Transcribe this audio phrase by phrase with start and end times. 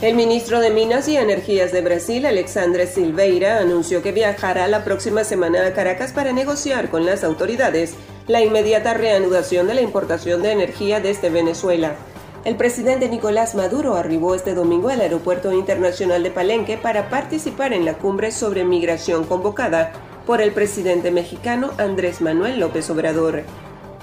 [0.00, 5.24] El ministro de Minas y Energías de Brasil, Alexandre Silveira, anunció que viajará la próxima
[5.24, 7.94] semana a Caracas para negociar con las autoridades
[8.28, 11.96] la inmediata reanudación de la importación de energía desde Venezuela.
[12.44, 17.84] El presidente Nicolás Maduro arribó este domingo al Aeropuerto Internacional de Palenque para participar en
[17.84, 19.90] la cumbre sobre migración convocada
[20.26, 23.42] por el presidente mexicano Andrés Manuel López Obrador.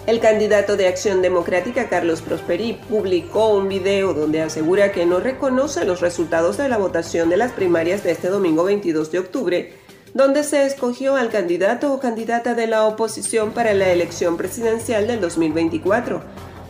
[0.08, 5.84] El candidato de Acción Democrática Carlos Prosperi publicó un video donde asegura que no reconoce
[5.84, 9.73] los resultados de la votación de las primarias de este domingo 22 de octubre,
[10.14, 15.22] donde se escogió al candidato o candidata de la oposición para la elección presidencial del
[15.22, 16.22] 2024.